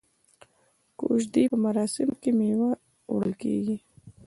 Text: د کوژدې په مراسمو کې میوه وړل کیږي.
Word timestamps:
د 0.03 0.03
کوژدې 0.99 1.43
په 1.51 1.57
مراسمو 1.65 2.15
کې 2.21 2.31
میوه 2.39 2.71
وړل 3.13 3.33
کیږي. 3.41 3.77